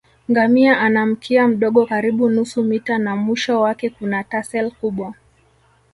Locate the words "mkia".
1.05-1.47